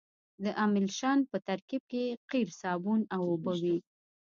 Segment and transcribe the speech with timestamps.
[0.43, 3.77] د املشن په ترکیب کې قیر صابون او اوبه وي